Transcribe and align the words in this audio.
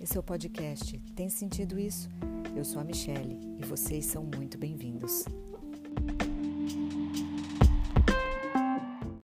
Esse 0.00 0.16
é 0.16 0.20
o 0.20 0.22
podcast 0.22 0.96
Tem 1.16 1.28
Sentido 1.28 1.76
Isso? 1.76 2.08
Eu 2.56 2.64
sou 2.64 2.80
a 2.80 2.84
Michelle 2.84 3.36
e 3.58 3.64
vocês 3.64 4.06
são 4.06 4.22
muito 4.22 4.56
bem-vindos. 4.56 5.24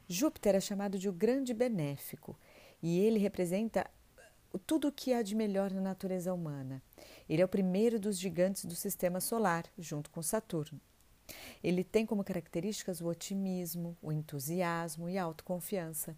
Júpiter 0.07 0.55
é 0.55 0.61
chamado 0.61 0.97
de 0.97 1.09
o 1.09 1.13
grande 1.13 1.53
benéfico 1.53 2.39
e 2.81 3.01
ele 3.01 3.19
representa 3.19 3.91
tudo 4.65 4.89
o 4.89 4.93
que 4.93 5.13
há 5.13 5.23
de 5.23 5.35
melhor 5.35 5.73
na 5.73 5.81
natureza 5.81 6.33
humana. 6.33 6.81
Ele 7.29 7.43
é 7.43 7.45
o 7.45 7.49
primeiro 7.49 7.99
dos 7.99 8.17
gigantes 8.17 8.65
do 8.65 8.77
sistema 8.77 9.21
solar, 9.21 9.65
junto 9.77 10.09
com 10.09 10.23
Saturno. 10.23 10.81
Ele 11.65 11.83
tem 11.83 12.07
como 12.07 12.23
características 12.23 13.01
o 13.01 13.09
otimismo, 13.09 13.99
o 14.01 14.13
entusiasmo 14.13 15.09
e 15.09 15.19
a 15.19 15.25
autoconfiança. 15.25 16.17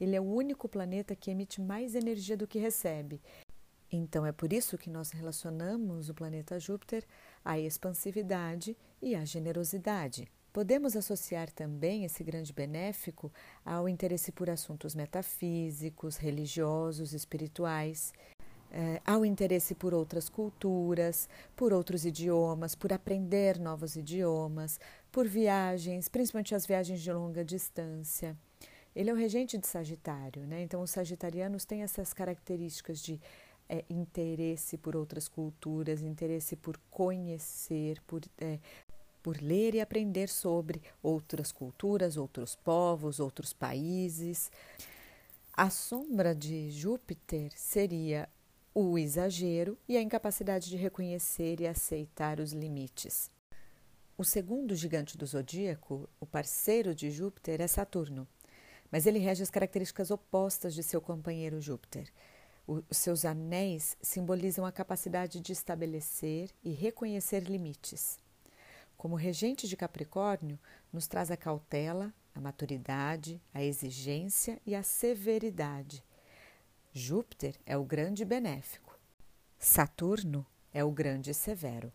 Ele 0.00 0.16
é 0.16 0.20
o 0.20 0.24
único 0.24 0.68
planeta 0.68 1.14
que 1.14 1.30
emite 1.30 1.60
mais 1.60 1.94
energia 1.94 2.36
do 2.36 2.46
que 2.46 2.58
recebe. 2.58 3.20
Então 3.96 4.26
é 4.26 4.32
por 4.32 4.52
isso 4.52 4.76
que 4.76 4.90
nós 4.90 5.10
relacionamos 5.10 6.08
o 6.08 6.14
planeta 6.14 6.58
Júpiter 6.58 7.04
à 7.44 7.58
expansividade 7.58 8.76
e 9.00 9.14
à 9.14 9.24
generosidade. 9.24 10.28
Podemos 10.52 10.96
associar 10.96 11.50
também 11.50 12.04
esse 12.04 12.22
grande 12.22 12.52
benéfico 12.52 13.32
ao 13.64 13.88
interesse 13.88 14.32
por 14.32 14.50
assuntos 14.50 14.94
metafísicos, 14.94 16.16
religiosos, 16.16 17.12
espirituais, 17.12 18.12
eh, 18.72 19.00
ao 19.04 19.24
interesse 19.24 19.74
por 19.74 19.94
outras 19.94 20.28
culturas, 20.28 21.28
por 21.56 21.72
outros 21.72 22.04
idiomas, 22.04 22.74
por 22.74 22.92
aprender 22.92 23.58
novos 23.60 23.96
idiomas, 23.96 24.78
por 25.10 25.26
viagens, 25.28 26.08
principalmente 26.08 26.54
as 26.54 26.66
viagens 26.66 27.00
de 27.00 27.12
longa 27.12 27.44
distância. 27.44 28.36
Ele 28.94 29.10
é 29.10 29.12
o 29.12 29.16
regente 29.16 29.58
de 29.58 29.66
Sagitário, 29.66 30.46
né? 30.46 30.62
Então, 30.62 30.80
os 30.80 30.90
sagitarianos 30.90 31.64
têm 31.64 31.82
essas 31.82 32.12
características 32.12 33.00
de 33.02 33.20
é, 33.74 33.84
interesse 33.90 34.78
por 34.78 34.94
outras 34.94 35.26
culturas, 35.26 36.02
interesse 36.02 36.54
por 36.54 36.78
conhecer, 36.90 38.00
por, 38.06 38.22
é, 38.38 38.58
por 39.22 39.40
ler 39.40 39.74
e 39.74 39.80
aprender 39.80 40.28
sobre 40.28 40.82
outras 41.02 41.50
culturas, 41.50 42.16
outros 42.16 42.54
povos, 42.54 43.18
outros 43.18 43.52
países. 43.52 44.50
A 45.52 45.70
sombra 45.70 46.34
de 46.34 46.70
Júpiter 46.70 47.52
seria 47.56 48.28
o 48.74 48.98
exagero 48.98 49.78
e 49.88 49.96
a 49.96 50.02
incapacidade 50.02 50.68
de 50.68 50.76
reconhecer 50.76 51.60
e 51.60 51.66
aceitar 51.66 52.40
os 52.40 52.52
limites. 52.52 53.30
O 54.16 54.24
segundo 54.24 54.76
gigante 54.76 55.18
do 55.18 55.26
zodíaco, 55.26 56.08
o 56.20 56.26
parceiro 56.26 56.94
de 56.94 57.10
Júpiter, 57.10 57.60
é 57.60 57.66
Saturno 57.66 58.28
mas 58.94 59.06
ele 59.06 59.18
rege 59.18 59.42
as 59.42 59.50
características 59.50 60.12
opostas 60.12 60.72
de 60.72 60.80
seu 60.80 61.00
companheiro 61.00 61.60
Júpiter. 61.60 62.08
Os 62.66 62.96
seus 62.96 63.24
anéis 63.24 63.96
simbolizam 64.00 64.64
a 64.64 64.72
capacidade 64.72 65.40
de 65.40 65.52
estabelecer 65.52 66.50
e 66.62 66.70
reconhecer 66.70 67.40
limites. 67.40 68.18
Como 68.96 69.16
regente 69.16 69.68
de 69.68 69.76
Capricórnio, 69.76 70.58
nos 70.92 71.06
traz 71.06 71.30
a 71.30 71.36
cautela, 71.36 72.12
a 72.34 72.40
maturidade, 72.40 73.40
a 73.52 73.62
exigência 73.62 74.60
e 74.64 74.74
a 74.74 74.82
severidade. 74.82 76.02
Júpiter 76.92 77.56
é 77.66 77.76
o 77.76 77.84
grande 77.84 78.24
benéfico. 78.24 78.98
Saturno 79.58 80.46
é 80.72 80.82
o 80.82 80.90
grande 80.90 81.34
severo. 81.34 81.92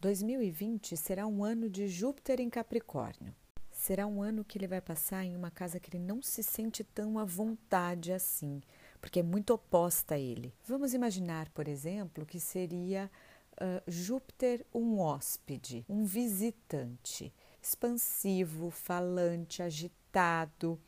2020 0.00 0.96
será 0.96 1.26
um 1.26 1.42
ano 1.42 1.68
de 1.68 1.88
Júpiter 1.88 2.40
em 2.40 2.50
Capricórnio. 2.50 3.34
Será 3.72 4.06
um 4.06 4.22
ano 4.22 4.44
que 4.44 4.56
ele 4.56 4.66
vai 4.66 4.80
passar 4.80 5.24
em 5.24 5.34
uma 5.34 5.50
casa 5.50 5.80
que 5.80 5.94
ele 5.94 6.02
não 6.02 6.22
se 6.22 6.42
sente 6.42 6.84
tão 6.84 7.18
à 7.18 7.24
vontade 7.24 8.12
assim, 8.12 8.62
porque 9.00 9.20
é 9.20 9.22
muito 9.22 9.54
oposta 9.54 10.14
a 10.14 10.18
ele. 10.18 10.52
Vamos 10.66 10.94
imaginar, 10.94 11.48
por 11.50 11.68
exemplo, 11.68 12.26
que 12.26 12.40
seria 12.40 13.10
uh, 13.54 13.82
Júpiter 13.86 14.64
um 14.74 14.98
hóspede, 14.98 15.84
um 15.88 16.04
visitante, 16.04 17.32
expansivo, 17.62 18.70
falante, 18.70 19.62
agitado, 19.62 20.80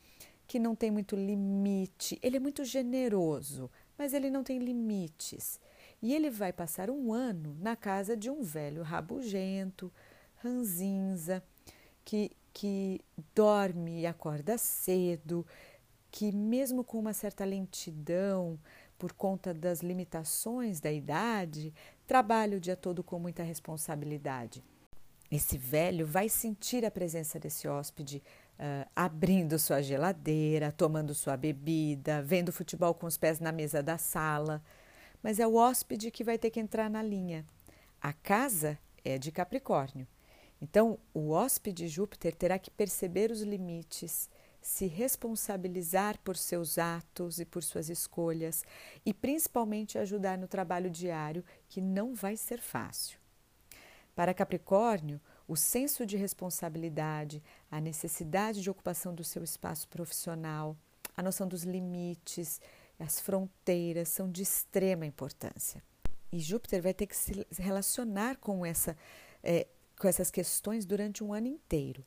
que 0.47 0.59
não 0.59 0.75
tem 0.75 0.91
muito 0.91 1.15
limite. 1.15 2.19
Ele 2.21 2.37
é 2.37 2.39
muito 2.39 2.63
generoso, 2.63 3.69
mas 3.97 4.13
ele 4.13 4.29
não 4.29 4.43
tem 4.43 4.59
limites. 4.59 5.59
E 6.01 6.15
ele 6.15 6.29
vai 6.29 6.53
passar 6.53 6.89
um 6.89 7.13
ano 7.13 7.55
na 7.59 7.75
casa 7.75 8.15
de 8.15 8.29
um 8.29 8.41
velho 8.41 8.81
rabugento, 8.81 9.91
ranzinza, 10.37 11.43
que 12.05 12.31
que 12.53 12.99
dorme 13.33 14.01
e 14.01 14.05
acorda 14.05 14.57
cedo, 14.57 15.45
que, 16.11 16.31
mesmo 16.31 16.83
com 16.83 16.99
uma 16.99 17.13
certa 17.13 17.45
lentidão, 17.45 18.59
por 18.97 19.13
conta 19.13 19.53
das 19.53 19.81
limitações 19.81 20.79
da 20.79 20.91
idade, 20.91 21.73
trabalha 22.05 22.57
o 22.57 22.59
dia 22.59 22.75
todo 22.75 23.03
com 23.03 23.17
muita 23.17 23.43
responsabilidade. 23.43 24.63
Esse 25.31 25.57
velho 25.57 26.05
vai 26.07 26.27
sentir 26.27 26.83
a 26.83 26.91
presença 26.91 27.39
desse 27.39 27.67
hóspede 27.67 28.21
uh, 28.59 28.89
abrindo 28.95 29.59
sua 29.59 29.81
geladeira, 29.81 30.71
tomando 30.71 31.13
sua 31.13 31.37
bebida, 31.37 32.21
vendo 32.21 32.51
futebol 32.51 32.93
com 32.93 33.05
os 33.05 33.17
pés 33.17 33.39
na 33.39 33.51
mesa 33.51 33.81
da 33.81 33.97
sala. 33.97 34.61
Mas 35.21 35.39
é 35.39 35.47
o 35.47 35.55
hóspede 35.55 36.11
que 36.11 36.23
vai 36.23 36.37
ter 36.37 36.49
que 36.49 36.59
entrar 36.59 36.89
na 36.89 37.01
linha. 37.01 37.45
A 38.01 38.11
casa 38.11 38.77
é 39.03 39.17
de 39.17 39.31
Capricórnio. 39.31 40.07
Então, 40.61 40.97
o 41.13 41.29
hóspede 41.29 41.87
Júpiter 41.87 42.35
terá 42.35 42.59
que 42.59 42.71
perceber 42.71 43.31
os 43.31 43.41
limites, 43.41 44.29
se 44.69 44.85
responsabilizar 44.85 46.19
por 46.19 46.37
seus 46.37 46.77
atos 46.77 47.39
e 47.39 47.43
por 47.43 47.63
suas 47.63 47.89
escolhas 47.89 48.63
e 49.03 49.11
principalmente 49.11 49.97
ajudar 49.97 50.37
no 50.37 50.47
trabalho 50.47 50.91
diário, 50.91 51.43
que 51.67 51.81
não 51.81 52.13
vai 52.13 52.37
ser 52.37 52.61
fácil. 52.61 53.19
Para 54.15 54.31
Capricórnio, 54.31 55.19
o 55.47 55.55
senso 55.55 56.05
de 56.05 56.15
responsabilidade, 56.17 57.41
a 57.71 57.81
necessidade 57.81 58.61
de 58.61 58.69
ocupação 58.69 59.13
do 59.13 59.23
seu 59.23 59.43
espaço 59.43 59.87
profissional, 59.87 60.77
a 61.17 61.23
noção 61.23 61.47
dos 61.47 61.63
limites, 61.63 62.61
as 62.99 63.19
fronteiras 63.19 64.09
são 64.09 64.31
de 64.31 64.43
extrema 64.43 65.03
importância. 65.03 65.83
E 66.31 66.39
Júpiter 66.39 66.83
vai 66.83 66.93
ter 66.93 67.07
que 67.07 67.17
se 67.17 67.43
relacionar 67.57 68.37
com 68.37 68.63
essa 68.63 68.95
é, 69.41 69.65
com 69.97 70.07
essas 70.07 70.29
questões 70.29 70.85
durante 70.85 71.23
um 71.23 71.33
ano 71.33 71.47
inteiro. 71.47 72.05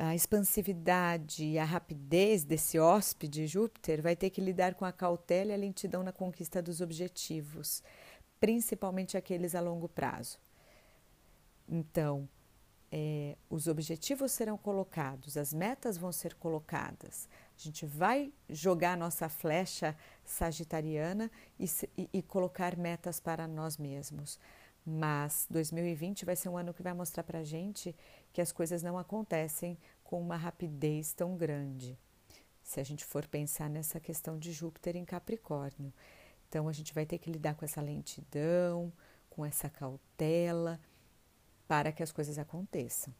A 0.00 0.14
expansividade 0.14 1.44
e 1.44 1.58
a 1.58 1.64
rapidez 1.64 2.44
desse 2.44 2.78
hóspede 2.78 3.48
Júpiter 3.48 4.00
vai 4.00 4.14
ter 4.14 4.30
que 4.30 4.40
lidar 4.40 4.76
com 4.76 4.84
a 4.84 4.92
cautela 4.92 5.50
e 5.50 5.54
a 5.54 5.58
lentidão 5.58 6.04
na 6.04 6.12
conquista 6.12 6.62
dos 6.62 6.80
objetivos, 6.80 7.82
principalmente 8.38 9.16
aqueles 9.16 9.56
a 9.56 9.60
longo 9.60 9.88
prazo. 9.88 10.38
Então, 11.68 12.28
é, 12.92 13.36
os 13.50 13.66
objetivos 13.66 14.30
serão 14.30 14.56
colocados, 14.56 15.36
as 15.36 15.52
metas 15.52 15.98
vão 15.98 16.12
ser 16.12 16.34
colocadas. 16.34 17.28
A 17.56 17.60
gente 17.60 17.84
vai 17.84 18.32
jogar 18.48 18.92
a 18.92 18.96
nossa 18.96 19.28
flecha 19.28 19.96
sagitariana 20.24 21.28
e, 21.58 21.66
e, 21.96 22.08
e 22.12 22.22
colocar 22.22 22.76
metas 22.76 23.18
para 23.18 23.48
nós 23.48 23.76
mesmos. 23.76 24.38
Mas 24.90 25.46
2020 25.50 26.24
vai 26.24 26.34
ser 26.34 26.48
um 26.48 26.56
ano 26.56 26.72
que 26.72 26.82
vai 26.82 26.94
mostrar 26.94 27.22
para 27.22 27.40
a 27.40 27.44
gente 27.44 27.94
que 28.32 28.40
as 28.40 28.50
coisas 28.50 28.82
não 28.82 28.96
acontecem 28.96 29.76
com 30.02 30.18
uma 30.18 30.34
rapidez 30.34 31.12
tão 31.12 31.36
grande. 31.36 31.98
Se 32.62 32.80
a 32.80 32.84
gente 32.84 33.04
for 33.04 33.26
pensar 33.26 33.68
nessa 33.68 34.00
questão 34.00 34.38
de 34.38 34.50
Júpiter 34.50 34.96
em 34.96 35.04
Capricórnio. 35.04 35.92
Então 36.48 36.66
a 36.66 36.72
gente 36.72 36.94
vai 36.94 37.04
ter 37.04 37.18
que 37.18 37.30
lidar 37.30 37.54
com 37.54 37.66
essa 37.66 37.82
lentidão, 37.82 38.90
com 39.28 39.44
essa 39.44 39.68
cautela, 39.68 40.80
para 41.66 41.92
que 41.92 42.02
as 42.02 42.10
coisas 42.10 42.38
aconteçam. 42.38 43.14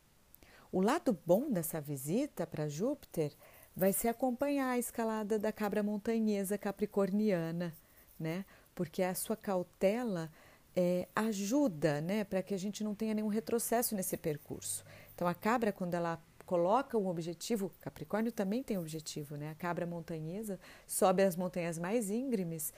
O 0.72 0.80
lado 0.80 1.18
bom 1.26 1.50
dessa 1.50 1.82
visita 1.82 2.46
para 2.46 2.66
Júpiter 2.66 3.30
vai 3.76 3.92
ser 3.92 4.08
acompanhar 4.08 4.70
a 4.70 4.78
escalada 4.78 5.38
da 5.38 5.52
cabra 5.52 5.82
montanhesa 5.82 6.56
capricorniana, 6.56 7.76
né? 8.18 8.46
Porque 8.74 9.02
a 9.02 9.14
sua 9.14 9.36
cautela 9.36 10.32
é, 10.80 11.08
ajuda 11.12 12.00
né, 12.00 12.22
para 12.22 12.40
que 12.40 12.54
a 12.54 12.56
gente 12.56 12.84
não 12.84 12.94
tenha 12.94 13.12
nenhum 13.12 13.26
retrocesso 13.26 13.96
nesse 13.96 14.16
percurso. 14.16 14.84
Então, 15.12 15.26
a 15.26 15.34
cabra, 15.34 15.72
quando 15.72 15.94
ela 15.94 16.22
coloca 16.46 16.96
um 16.96 17.08
objetivo, 17.08 17.72
Capricórnio 17.80 18.30
também 18.30 18.62
tem 18.62 18.78
objetivo, 18.78 19.34
né? 19.34 19.50
A 19.50 19.56
cabra 19.56 19.84
montanhesa 19.84 20.58
sobe 20.86 21.24
as 21.24 21.34
montanhas 21.34 21.80
mais 21.80 22.10
íngremes, 22.10 22.72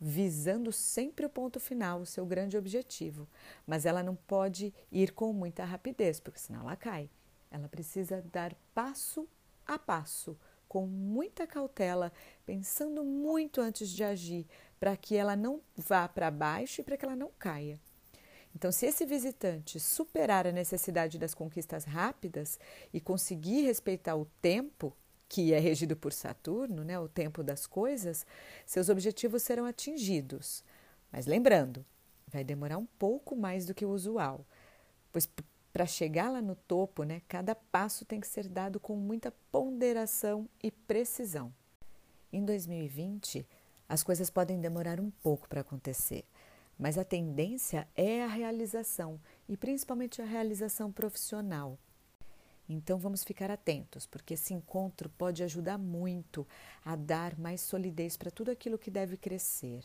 visando 0.00 0.72
sempre 0.72 1.26
o 1.26 1.28
ponto 1.28 1.60
final, 1.60 2.00
o 2.00 2.06
seu 2.06 2.24
grande 2.24 2.56
objetivo. 2.56 3.28
Mas 3.66 3.84
ela 3.84 4.02
não 4.02 4.16
pode 4.16 4.72
ir 4.90 5.12
com 5.12 5.30
muita 5.30 5.62
rapidez, 5.62 6.18
porque 6.20 6.40
senão 6.40 6.60
ela 6.60 6.74
cai. 6.74 7.10
Ela 7.50 7.68
precisa 7.68 8.24
dar 8.32 8.56
passo 8.74 9.28
a 9.66 9.78
passo, 9.78 10.38
com 10.66 10.86
muita 10.86 11.46
cautela, 11.46 12.10
pensando 12.46 13.04
muito 13.04 13.60
antes 13.60 13.90
de 13.90 14.02
agir, 14.02 14.46
para 14.82 14.96
que 14.96 15.14
ela 15.14 15.36
não 15.36 15.60
vá 15.76 16.08
para 16.08 16.28
baixo 16.28 16.80
e 16.80 16.84
para 16.84 16.96
que 16.96 17.04
ela 17.04 17.14
não 17.14 17.30
caia. 17.38 17.78
Então, 18.52 18.72
se 18.72 18.84
esse 18.84 19.06
visitante 19.06 19.78
superar 19.78 20.44
a 20.44 20.50
necessidade 20.50 21.20
das 21.20 21.34
conquistas 21.34 21.84
rápidas 21.84 22.58
e 22.92 23.00
conseguir 23.00 23.62
respeitar 23.62 24.16
o 24.16 24.26
tempo, 24.40 24.92
que 25.28 25.54
é 25.54 25.60
regido 25.60 25.96
por 25.96 26.12
Saturno, 26.12 26.82
né, 26.82 26.98
o 26.98 27.08
tempo 27.08 27.44
das 27.44 27.64
coisas, 27.64 28.26
seus 28.66 28.88
objetivos 28.88 29.44
serão 29.44 29.66
atingidos. 29.66 30.64
Mas 31.12 31.26
lembrando, 31.26 31.86
vai 32.26 32.42
demorar 32.42 32.76
um 32.76 32.86
pouco 32.98 33.36
mais 33.36 33.64
do 33.64 33.74
que 33.74 33.84
o 33.84 33.90
usual, 33.90 34.44
pois 35.12 35.28
para 35.72 35.86
chegar 35.86 36.28
lá 36.28 36.42
no 36.42 36.56
topo, 36.56 37.04
né, 37.04 37.22
cada 37.28 37.54
passo 37.54 38.04
tem 38.04 38.18
que 38.18 38.26
ser 38.26 38.48
dado 38.48 38.80
com 38.80 38.96
muita 38.96 39.32
ponderação 39.52 40.48
e 40.60 40.72
precisão. 40.72 41.54
Em 42.32 42.44
2020, 42.44 43.46
as 43.92 44.02
coisas 44.02 44.30
podem 44.30 44.58
demorar 44.58 44.98
um 44.98 45.10
pouco 45.10 45.46
para 45.46 45.60
acontecer, 45.60 46.24
mas 46.78 46.96
a 46.96 47.04
tendência 47.04 47.86
é 47.94 48.24
a 48.24 48.26
realização 48.26 49.20
e 49.46 49.54
principalmente 49.54 50.22
a 50.22 50.24
realização 50.24 50.90
profissional. 50.90 51.78
Então 52.66 52.98
vamos 52.98 53.22
ficar 53.22 53.50
atentos, 53.50 54.06
porque 54.06 54.32
esse 54.32 54.54
encontro 54.54 55.10
pode 55.10 55.42
ajudar 55.42 55.76
muito 55.76 56.48
a 56.82 56.96
dar 56.96 57.38
mais 57.38 57.60
solidez 57.60 58.16
para 58.16 58.30
tudo 58.30 58.50
aquilo 58.50 58.78
que 58.78 58.90
deve 58.90 59.18
crescer. 59.18 59.84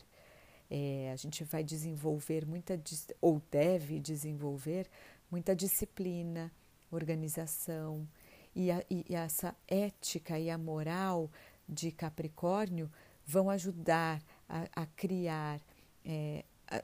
É, 0.70 1.10
a 1.12 1.16
gente 1.16 1.44
vai 1.44 1.62
desenvolver 1.62 2.46
muita, 2.46 2.80
ou 3.20 3.42
deve 3.50 4.00
desenvolver, 4.00 4.88
muita 5.30 5.54
disciplina, 5.54 6.50
organização, 6.90 8.08
e, 8.56 8.70
a, 8.70 8.82
e 8.88 9.14
essa 9.14 9.54
ética 9.68 10.38
e 10.38 10.48
a 10.48 10.56
moral 10.56 11.30
de 11.68 11.92
Capricórnio 11.92 12.90
vão 13.28 13.50
ajudar 13.50 14.24
a, 14.48 14.66
a 14.74 14.86
criar 14.86 15.60
é, 16.02 16.46
a, 16.66 16.82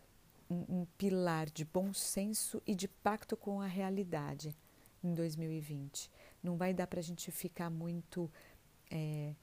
um, 0.50 0.80
um 0.80 0.86
pilar 0.98 1.48
de 1.48 1.64
bom 1.64 1.94
senso 1.94 2.62
e 2.66 2.74
de 2.74 2.86
pacto 2.86 3.34
com 3.34 3.62
a 3.62 3.66
realidade 3.66 4.54
em 5.02 5.14
2020. 5.14 6.10
Não 6.42 6.58
vai 6.58 6.74
dar 6.74 6.86
para 6.86 7.00
a 7.00 7.02
gente 7.02 7.30
ficar 7.30 7.70
muito 7.70 8.30
é, 8.90 9.34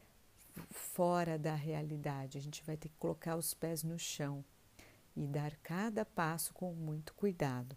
fora 0.70 1.40
da 1.40 1.56
realidade. 1.56 2.38
A 2.38 2.42
gente 2.42 2.64
vai 2.64 2.78
ter 2.78 2.90
que 2.90 2.98
colocar 3.00 3.36
os 3.36 3.56
pés 3.56 3.82
no 3.82 3.98
chão 3.98 4.46
e 5.18 5.26
dar 5.26 5.56
cada 5.58 6.06
passo 6.06 6.54
com 6.54 6.72
muito 6.72 7.16
cuidado. 7.16 7.76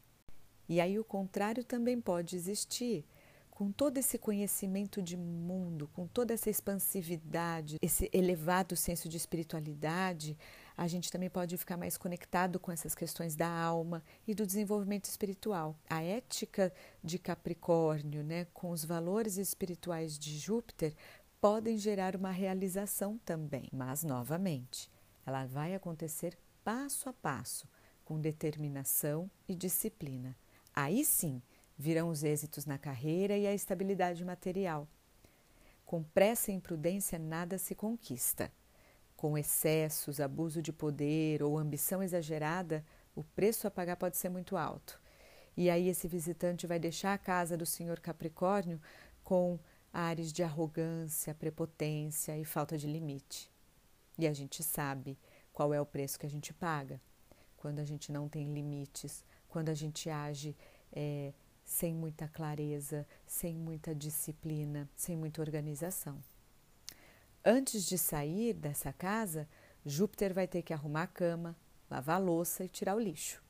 E 0.69 0.83
aí 0.83 0.99
o 0.99 1.05
contrário 1.05 1.65
também 1.65 1.99
pode 1.99 2.37
existir 2.37 3.07
com 3.55 3.71
todo 3.71 3.99
esse 3.99 4.19
conhecimento 4.19 5.01
de 5.01 5.17
mundo, 5.17 5.89
com 5.95 6.09
toda 6.09 6.35
essa 6.35 6.51
expansividade, 6.51 7.79
esse 7.81 8.11
elevado 8.13 8.75
senso 8.75 9.09
de 9.09 9.17
espiritualidade, 9.17 10.37
a 10.77 10.89
gente 10.89 11.11
também 11.11 11.31
pode 11.31 11.57
ficar 11.57 11.77
mais 11.77 11.97
conectado 11.97 12.59
com 12.59 12.73
essas 12.73 12.97
questões 12.97 13.37
da 13.37 13.49
alma 13.49 14.03
e 14.27 14.35
do 14.35 14.45
desenvolvimento 14.45 15.05
espiritual. 15.05 15.79
A 15.89 16.03
ética 16.03 16.73
de 17.03 17.17
Capricórnio, 17.17 18.25
né, 18.25 18.47
com 18.53 18.71
os 18.71 18.85
valores 18.85 19.37
espirituais 19.37 20.19
de 20.19 20.37
Júpiter, 20.37 20.93
podem 21.41 21.79
gerar 21.79 22.17
uma 22.17 22.33
realização 22.33 23.19
também, 23.25 23.69
mas 23.73 24.03
novamente, 24.03 24.91
ela 25.25 25.47
vai 25.47 25.77
acontecer 25.77 26.37
passo 26.65 27.09
a 27.09 27.13
passo, 27.13 27.69
com 28.05 28.21
determinação 28.21 29.31
e 29.47 29.55
disciplina. 29.55 30.37
Aí 30.75 31.05
sim, 31.05 31.41
virão 31.77 32.09
os 32.09 32.23
êxitos 32.23 32.67
na 32.67 32.79
carreira 32.79 33.37
e 33.37 33.47
a 33.47 33.55
estabilidade 33.55 34.25
material. 34.25 34.89
Com 35.85 36.03
pressa 36.03 36.51
e 36.51 36.55
imprudência 36.55 37.19
nada 37.19 37.59
se 37.59 37.75
conquista. 37.75 38.51
Com 39.17 39.37
excessos, 39.37 40.21
abuso 40.21 40.61
de 40.63 40.73
poder 40.73 41.43
ou 41.43 41.59
ambição 41.59 42.03
exagerada, 42.03 42.85
o 43.15 43.23
preço 43.23 43.67
a 43.67 43.71
pagar 43.71 43.97
pode 43.97 44.17
ser 44.17 44.29
muito 44.29 44.57
alto. 44.57 45.01
E 45.57 45.71
aí 45.71 45.89
esse 45.89 46.09
visitante 46.09 46.67
vai 46.67 46.79
deixar 46.79 47.15
a 47.15 47.19
casa 47.19 47.57
do 47.57 47.65
senhor 47.65 48.01
Capricórnio 48.01 48.81
com 49.23 49.59
ares 49.93 50.33
de 50.33 50.43
arrogância, 50.43 51.35
prepotência 51.35 52.37
e 52.37 52.45
falta 52.45 52.77
de 52.77 52.89
limite. 52.89 53.51
E 54.19 54.27
a 54.27 54.33
gente 54.33 54.63
sabe 54.63 55.17
qual 55.53 55.73
é 55.73 55.81
o 55.81 55.87
preço 55.87 56.19
que 56.19 56.27
a 56.27 56.31
gente 56.31 56.53
paga 56.53 57.01
quando 57.57 57.79
a 57.79 57.85
gente 57.85 58.13
não 58.13 58.29
tem 58.29 58.53
limites, 58.53 59.25
quando 59.49 59.69
a 59.69 59.75
gente 59.75 60.11
age 60.11 60.57
é, 60.93 61.33
sem 61.65 61.95
muita 61.95 62.29
clareza, 62.29 63.07
sem 63.27 63.57
muita 63.57 63.95
disciplina, 63.95 64.89
sem 64.95 65.17
muita 65.17 65.41
organização. 65.41 66.23
Antes 67.45 67.85
de 67.85 67.99
sair 67.99 68.55
dessa 68.55 68.93
casa, 68.93 69.49
Júpiter 69.85 70.33
vai 70.33 70.47
ter 70.47 70.63
que 70.63 70.73
arrumar 70.73 71.03
a 71.03 71.07
cama, 71.07 71.57
lavar 71.91 72.17
a 72.17 72.25
louça 72.25 72.65
e 72.65 72.69
tirar 72.69 72.97
o 72.97 73.01
lixo. 73.01 73.43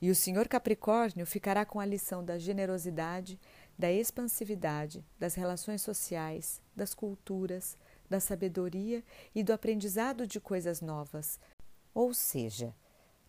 E 0.00 0.10
o 0.10 0.14
senhor 0.14 0.46
Capricórnio 0.46 1.26
ficará 1.26 1.64
com 1.64 1.80
a 1.80 1.86
lição 1.86 2.24
da 2.24 2.38
generosidade, 2.38 3.40
da 3.78 3.90
expansividade, 3.90 5.04
das 5.18 5.34
relações 5.34 5.80
sociais, 5.82 6.60
das 6.76 6.94
culturas, 6.94 7.78
da 8.08 8.20
sabedoria 8.20 9.02
e 9.34 9.42
do 9.42 9.52
aprendizado 9.52 10.26
de 10.26 10.38
coisas 10.38 10.80
novas. 10.80 11.40
Ou 11.94 12.12
seja, 12.12 12.74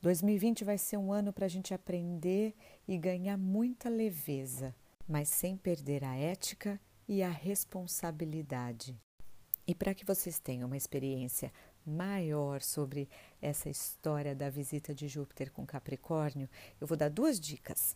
2020 0.01 0.63
vai 0.63 0.79
ser 0.79 0.97
um 0.97 1.13
ano 1.13 1.31
para 1.31 1.45
a 1.45 1.49
gente 1.49 1.75
aprender 1.75 2.55
e 2.87 2.97
ganhar 2.97 3.37
muita 3.37 3.87
leveza, 3.87 4.75
mas 5.07 5.29
sem 5.29 5.55
perder 5.55 6.03
a 6.03 6.15
ética 6.15 6.81
e 7.07 7.21
a 7.21 7.29
responsabilidade. 7.29 8.97
E 9.67 9.75
para 9.75 9.93
que 9.93 10.03
vocês 10.03 10.39
tenham 10.39 10.65
uma 10.65 10.75
experiência 10.75 11.53
maior 11.85 12.61
sobre 12.61 13.07
essa 13.39 13.69
história 13.69 14.35
da 14.35 14.49
visita 14.49 14.93
de 14.93 15.07
Júpiter 15.07 15.51
com 15.51 15.67
Capricórnio, 15.67 16.49
eu 16.79 16.87
vou 16.87 16.97
dar 16.97 17.09
duas 17.09 17.39
dicas. 17.39 17.95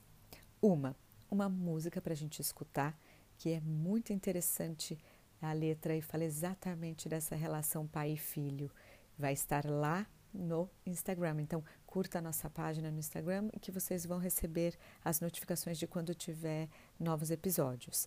Uma, 0.61 0.95
uma 1.29 1.49
música 1.49 1.99
para 1.99 2.13
a 2.13 2.15
gente 2.15 2.39
escutar, 2.39 2.95
que 3.35 3.49
é 3.49 3.59
muito 3.61 4.13
interessante 4.13 4.95
a 5.41 5.51
letra 5.53 5.95
e 5.95 6.01
fala 6.01 6.23
exatamente 6.23 7.09
dessa 7.09 7.35
relação 7.35 7.87
pai 7.87 8.11
e 8.11 8.17
filho. 8.17 8.71
Vai 9.17 9.33
estar 9.33 9.65
lá 9.65 10.05
no 10.35 10.69
Instagram. 10.85 11.41
Então, 11.41 11.63
curta 11.95 12.19
a 12.19 12.21
nossa 12.21 12.50
página 12.50 12.92
no 12.92 13.00
Instagram 13.00 13.47
e 13.53 13.57
que 13.57 13.71
vocês 13.71 14.06
vão 14.06 14.19
receber 14.19 14.77
as 15.01 15.21
notificações 15.21 15.77
de 15.77 15.88
quando 15.88 16.13
tiver 16.13 16.68
novos 17.00 17.31
episódios. 17.31 18.06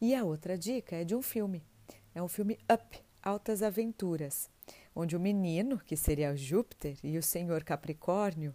E 0.00 0.14
a 0.14 0.22
outra 0.22 0.56
dica 0.56 0.94
é 0.94 1.02
de 1.02 1.12
um 1.12 1.20
filme. 1.20 1.60
É 2.14 2.22
um 2.22 2.28
filme 2.28 2.56
Up, 2.72 3.02
Altas 3.20 3.64
Aventuras, 3.64 4.48
onde 4.94 5.16
o 5.16 5.18
menino, 5.18 5.76
que 5.76 5.96
seria 5.96 6.32
o 6.32 6.36
Júpiter, 6.36 6.96
e 7.02 7.18
o 7.18 7.22
senhor 7.22 7.64
Capricórnio 7.64 8.54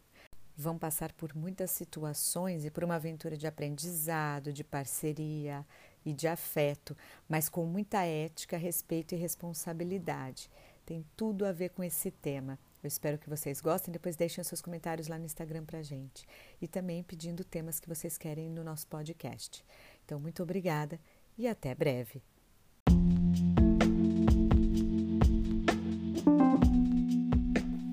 vão 0.55 0.77
passar 0.77 1.11
por 1.11 1.35
muitas 1.35 1.69
situações 1.71 2.63
e 2.63 2.71
por 2.71 2.85
uma 2.85 2.95
aventura 2.95 3.35
de 3.35 3.47
aprendizado, 3.47 4.53
de 4.53 4.63
parceria 4.63 5.65
e 6.05 6.13
de 6.13 6.29
afeto, 6.29 6.95
mas 7.27 7.49
com 7.49 7.65
muita 7.65 8.05
ética, 8.05 8.55
respeito 8.55 9.15
e 9.15 9.17
responsabilidade. 9.17 10.49
Tem 10.85 11.05
tudo 11.17 11.45
a 11.45 11.51
ver 11.51 11.71
com 11.71 11.83
esse 11.83 12.09
tema. 12.09 12.57
Eu 12.83 12.87
espero 12.87 13.17
que 13.17 13.29
vocês 13.29 13.61
gostem. 13.61 13.91
Depois 13.91 14.15
deixem 14.15 14.43
seus 14.43 14.61
comentários 14.61 15.07
lá 15.07 15.17
no 15.17 15.25
Instagram 15.25 15.65
pra 15.65 15.81
gente. 15.81 16.25
E 16.61 16.67
também 16.67 17.03
pedindo 17.03 17.43
temas 17.43 17.79
que 17.79 17.87
vocês 17.87 18.17
querem 18.17 18.49
no 18.49 18.63
nosso 18.63 18.87
podcast. 18.87 19.63
Então, 20.03 20.19
muito 20.19 20.41
obrigada 20.43 20.99
e 21.37 21.47
até 21.47 21.73
breve. 21.75 22.21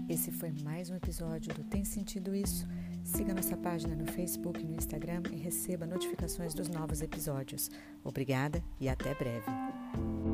Esse 0.08 0.32
foi 0.32 0.50
mais 0.64 0.90
um 0.90 0.96
episódio 0.96 1.54
do 1.54 1.62
Tem 1.62 1.84
Sentido 1.84 2.34
Isso? 2.34 2.66
Siga 3.04 3.32
nossa 3.32 3.56
página 3.56 3.94
no 3.94 4.04
Facebook 4.06 4.60
e 4.60 4.64
no 4.64 4.74
Instagram 4.74 5.22
e 5.32 5.36
receba 5.36 5.86
notificações 5.86 6.54
dos 6.54 6.68
novos 6.68 7.02
episódios. 7.02 7.70
Obrigada 8.02 8.62
e 8.80 8.88
até 8.88 9.14
breve. 9.14 10.27